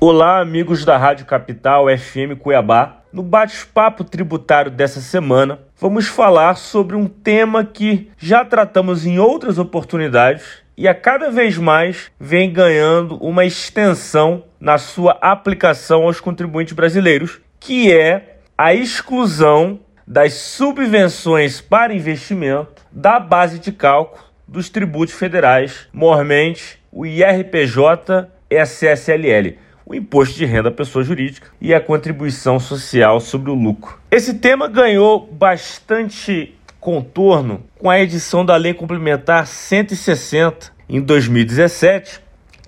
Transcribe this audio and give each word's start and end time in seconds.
Olá, 0.00 0.38
amigos 0.38 0.84
da 0.84 0.96
Rádio 0.96 1.26
Capital 1.26 1.86
FM 1.88 2.38
Cuiabá. 2.38 3.02
No 3.12 3.20
bate-papo 3.20 4.04
tributário 4.04 4.70
dessa 4.70 5.00
semana, 5.00 5.58
vamos 5.76 6.06
falar 6.06 6.54
sobre 6.54 6.94
um 6.94 7.08
tema 7.08 7.64
que 7.64 8.08
já 8.16 8.44
tratamos 8.44 9.04
em 9.04 9.18
outras 9.18 9.58
oportunidades 9.58 10.62
e 10.76 10.86
a 10.86 10.94
cada 10.94 11.32
vez 11.32 11.58
mais 11.58 12.12
vem 12.16 12.52
ganhando 12.52 13.16
uma 13.16 13.44
extensão 13.44 14.44
na 14.60 14.78
sua 14.78 15.18
aplicação 15.20 16.04
aos 16.04 16.20
contribuintes 16.20 16.74
brasileiros, 16.74 17.40
que 17.58 17.92
é 17.92 18.36
a 18.56 18.72
exclusão 18.72 19.80
das 20.06 20.34
subvenções 20.34 21.60
para 21.60 21.92
investimento 21.92 22.86
da 22.92 23.18
base 23.18 23.58
de 23.58 23.72
cálculo 23.72 24.22
dos 24.46 24.70
tributos 24.70 25.16
federais, 25.16 25.88
mormente 25.92 26.78
o 26.92 27.04
IRPJ 27.04 28.28
e 28.48 28.56
a 28.56 28.62
CSLL 28.62 29.66
o 29.88 29.94
imposto 29.94 30.36
de 30.36 30.44
renda 30.44 30.68
à 30.68 30.72
pessoa 30.72 31.02
jurídica 31.02 31.48
e 31.58 31.72
a 31.72 31.80
contribuição 31.80 32.60
social 32.60 33.20
sobre 33.20 33.50
o 33.50 33.54
lucro. 33.54 33.98
Esse 34.10 34.34
tema 34.34 34.68
ganhou 34.68 35.26
bastante 35.26 36.54
contorno 36.78 37.64
com 37.78 37.88
a 37.88 37.98
edição 37.98 38.44
da 38.44 38.54
Lei 38.56 38.74
Complementar 38.74 39.46
160 39.46 40.72
em 40.88 41.00
2017, 41.00 42.20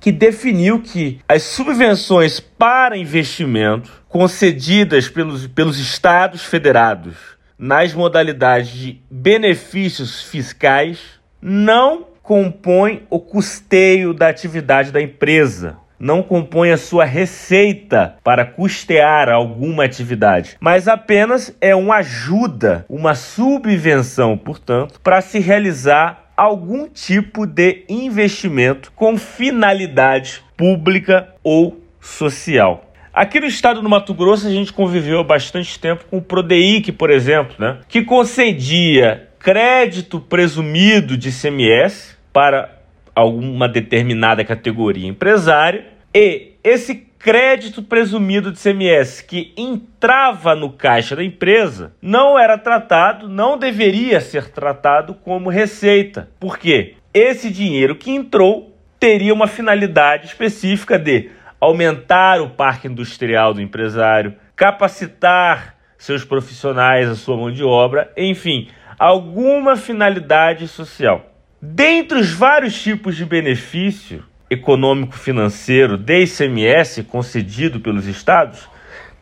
que 0.00 0.12
definiu 0.12 0.80
que 0.80 1.18
as 1.28 1.42
subvenções 1.42 2.38
para 2.38 2.96
investimento 2.96 3.90
concedidas 4.08 5.08
pelos, 5.08 5.46
pelos 5.48 5.78
estados 5.78 6.44
federados 6.44 7.16
nas 7.58 7.92
modalidades 7.92 8.70
de 8.70 9.02
benefícios 9.10 10.22
fiscais 10.22 11.00
não 11.42 12.06
compõem 12.22 13.02
o 13.10 13.18
custeio 13.18 14.14
da 14.14 14.28
atividade 14.28 14.92
da 14.92 15.02
empresa, 15.02 15.76
não 15.98 16.22
compõe 16.22 16.70
a 16.70 16.76
sua 16.76 17.04
receita 17.04 18.16
para 18.22 18.44
custear 18.44 19.28
alguma 19.28 19.84
atividade, 19.84 20.56
mas 20.60 20.88
apenas 20.88 21.54
é 21.60 21.74
uma 21.74 21.96
ajuda, 21.96 22.84
uma 22.88 23.14
subvenção, 23.14 24.36
portanto, 24.36 25.00
para 25.00 25.20
se 25.20 25.38
realizar 25.38 26.30
algum 26.36 26.88
tipo 26.88 27.46
de 27.46 27.84
investimento 27.88 28.92
com 28.94 29.18
finalidade 29.18 30.42
pública 30.56 31.34
ou 31.42 31.80
social. 32.00 32.84
Aqui 33.12 33.40
no 33.40 33.46
estado 33.46 33.82
do 33.82 33.88
Mato 33.88 34.14
Grosso 34.14 34.46
a 34.46 34.50
gente 34.50 34.72
conviveu 34.72 35.24
bastante 35.24 35.76
tempo 35.80 36.04
com 36.08 36.18
o 36.18 36.22
Prodeic, 36.22 36.92
por 36.92 37.10
exemplo, 37.10 37.56
né, 37.58 37.78
que 37.88 38.02
concedia 38.02 39.28
crédito 39.40 40.20
presumido 40.20 41.16
de 41.16 41.32
CMS 41.32 42.16
para 42.32 42.77
alguma 43.18 43.68
determinada 43.68 44.44
categoria 44.44 45.08
empresária 45.08 45.86
e 46.14 46.52
esse 46.62 46.94
crédito 47.18 47.82
presumido 47.82 48.52
de 48.52 48.60
CMS 48.60 49.20
que 49.20 49.52
entrava 49.56 50.54
no 50.54 50.70
caixa 50.70 51.16
da 51.16 51.24
empresa 51.24 51.92
não 52.00 52.38
era 52.38 52.56
tratado, 52.56 53.28
não 53.28 53.58
deveria 53.58 54.20
ser 54.20 54.48
tratado 54.50 55.14
como 55.14 55.50
receita. 55.50 56.28
Por 56.38 56.58
quê? 56.58 56.94
Esse 57.12 57.50
dinheiro 57.50 57.96
que 57.96 58.12
entrou 58.12 58.72
teria 59.00 59.34
uma 59.34 59.48
finalidade 59.48 60.26
específica 60.26 60.96
de 60.96 61.28
aumentar 61.60 62.40
o 62.40 62.50
parque 62.50 62.86
industrial 62.86 63.52
do 63.52 63.60
empresário, 63.60 64.36
capacitar 64.54 65.74
seus 65.98 66.24
profissionais, 66.24 67.08
a 67.08 67.16
sua 67.16 67.36
mão 67.36 67.50
de 67.50 67.64
obra, 67.64 68.12
enfim, 68.16 68.68
alguma 68.96 69.76
finalidade 69.76 70.68
social. 70.68 71.27
Dentre 71.60 72.20
os 72.20 72.30
vários 72.30 72.80
tipos 72.80 73.16
de 73.16 73.24
benefício 73.24 74.22
econômico-financeiro 74.48 75.98
de 75.98 76.22
ICMS 76.22 77.02
concedido 77.02 77.80
pelos 77.80 78.06
estados, 78.06 78.68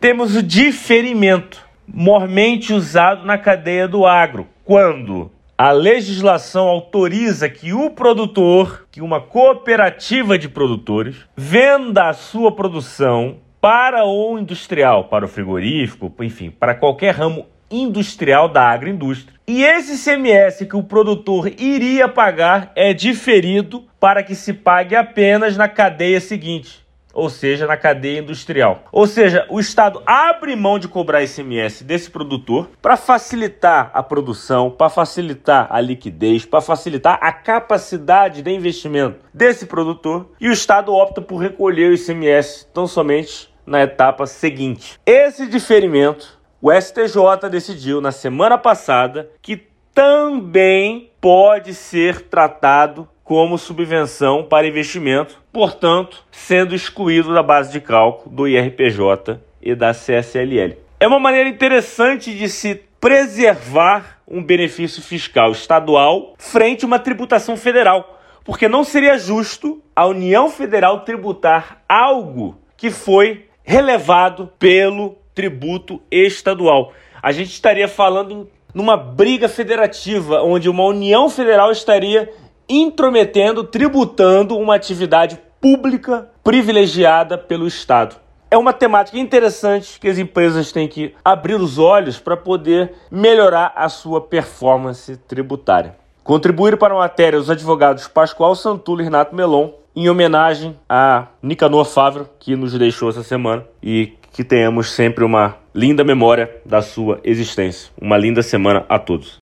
temos 0.00 0.34
o 0.34 0.42
diferimento, 0.42 1.62
mormente 1.86 2.72
usado 2.72 3.24
na 3.24 3.38
cadeia 3.38 3.86
do 3.86 4.04
agro, 4.04 4.48
quando 4.64 5.30
a 5.56 5.70
legislação 5.70 6.66
autoriza 6.66 7.48
que 7.48 7.72
o 7.72 7.90
produtor, 7.90 8.88
que 8.90 9.00
uma 9.00 9.20
cooperativa 9.20 10.36
de 10.36 10.48
produtores, 10.48 11.16
venda 11.36 12.08
a 12.08 12.12
sua 12.12 12.50
produção 12.50 13.36
para 13.60 14.04
o 14.04 14.36
industrial, 14.36 15.04
para 15.04 15.24
o 15.24 15.28
frigorífico, 15.28 16.12
enfim, 16.20 16.50
para 16.50 16.74
qualquer 16.74 17.14
ramo 17.14 17.46
industrial 17.82 18.48
da 18.48 18.62
agroindústria. 18.62 19.34
E 19.46 19.62
esse 19.62 20.02
CMS 20.02 20.64
que 20.64 20.76
o 20.76 20.82
produtor 20.82 21.48
iria 21.58 22.08
pagar 22.08 22.72
é 22.74 22.94
diferido 22.94 23.84
para 24.00 24.22
que 24.22 24.34
se 24.34 24.52
pague 24.52 24.96
apenas 24.96 25.56
na 25.56 25.68
cadeia 25.68 26.18
seguinte, 26.18 26.84
ou 27.12 27.28
seja, 27.28 27.66
na 27.66 27.76
cadeia 27.76 28.20
industrial. 28.20 28.84
Ou 28.90 29.06
seja, 29.06 29.46
o 29.50 29.60
Estado 29.60 30.02
abre 30.06 30.56
mão 30.56 30.78
de 30.78 30.88
cobrar 30.88 31.22
ICMS 31.22 31.84
desse 31.84 32.10
produtor 32.10 32.70
para 32.80 32.96
facilitar 32.96 33.90
a 33.92 34.02
produção, 34.02 34.70
para 34.70 34.88
facilitar 34.88 35.66
a 35.70 35.78
liquidez, 35.78 36.46
para 36.46 36.62
facilitar 36.62 37.18
a 37.20 37.30
capacidade 37.30 38.40
de 38.40 38.50
investimento 38.50 39.18
desse 39.32 39.66
produtor, 39.66 40.30
e 40.40 40.48
o 40.48 40.52
Estado 40.52 40.92
opta 40.92 41.20
por 41.20 41.36
recolher 41.36 41.90
o 41.90 41.94
ICMS 41.94 42.66
tão 42.72 42.86
somente 42.86 43.52
na 43.66 43.82
etapa 43.82 44.26
seguinte. 44.26 44.98
Esse 45.06 45.46
diferimento 45.46 46.33
o 46.64 46.72
STJ 46.72 47.50
decidiu 47.50 48.00
na 48.00 48.10
semana 48.10 48.56
passada 48.56 49.28
que 49.42 49.64
também 49.92 51.10
pode 51.20 51.74
ser 51.74 52.22
tratado 52.22 53.06
como 53.22 53.58
subvenção 53.58 54.42
para 54.42 54.66
investimento, 54.66 55.42
portanto, 55.52 56.24
sendo 56.32 56.74
excluído 56.74 57.34
da 57.34 57.42
base 57.42 57.70
de 57.70 57.82
cálculo 57.82 58.34
do 58.34 58.48
IRPJ 58.48 59.38
e 59.60 59.74
da 59.74 59.92
CSLL. 59.92 60.78
É 60.98 61.06
uma 61.06 61.20
maneira 61.20 61.50
interessante 61.50 62.34
de 62.34 62.48
se 62.48 62.80
preservar 62.98 64.20
um 64.26 64.42
benefício 64.42 65.02
fiscal 65.02 65.52
estadual 65.52 66.32
frente 66.38 66.86
a 66.86 66.86
uma 66.86 66.98
tributação 66.98 67.58
federal, 67.58 68.22
porque 68.42 68.70
não 68.70 68.84
seria 68.84 69.18
justo 69.18 69.82
a 69.94 70.06
União 70.06 70.48
Federal 70.48 71.00
tributar 71.00 71.82
algo 71.86 72.56
que 72.74 72.90
foi 72.90 73.48
relevado 73.62 74.50
pelo 74.58 75.18
tributo 75.34 76.00
estadual. 76.10 76.92
A 77.22 77.32
gente 77.32 77.50
estaria 77.50 77.88
falando 77.88 78.32
em 78.32 78.48
numa 78.74 78.96
briga 78.96 79.48
federativa, 79.48 80.42
onde 80.42 80.68
uma 80.68 80.84
União 80.84 81.30
Federal 81.30 81.70
estaria 81.70 82.30
intrometendo, 82.68 83.62
tributando 83.62 84.58
uma 84.58 84.74
atividade 84.74 85.38
pública 85.60 86.28
privilegiada 86.42 87.38
pelo 87.38 87.66
Estado. 87.66 88.16
É 88.50 88.58
uma 88.58 88.72
temática 88.72 89.18
interessante 89.18 89.98
que 89.98 90.08
as 90.08 90.18
empresas 90.18 90.72
têm 90.72 90.88
que 90.88 91.14
abrir 91.24 91.54
os 91.54 91.78
olhos 91.78 92.18
para 92.18 92.36
poder 92.36 92.94
melhorar 93.10 93.72
a 93.76 93.88
sua 93.88 94.20
performance 94.20 95.16
tributária. 95.16 95.96
Contribuir 96.22 96.76
para 96.76 96.94
a 96.94 96.98
matéria 96.98 97.38
os 97.38 97.50
advogados 97.50 98.08
Pascoal 98.08 98.54
Santulo 98.54 99.00
e 99.00 99.04
Renato 99.04 99.34
Melon, 99.34 99.70
em 99.94 100.08
homenagem 100.08 100.76
a 100.88 101.26
Nicanor 101.42 101.84
Favre, 101.84 102.24
que 102.40 102.56
nos 102.56 102.76
deixou 102.76 103.08
essa 103.08 103.22
semana 103.22 103.64
e 103.82 104.12
que 104.32 104.42
tenhamos 104.42 104.90
sempre 104.90 105.24
uma 105.24 105.56
linda 105.74 106.02
memória 106.02 106.50
da 106.66 106.82
sua 106.82 107.20
existência. 107.22 107.90
Uma 108.00 108.16
linda 108.16 108.42
semana 108.42 108.84
a 108.88 108.98
todos. 108.98 109.32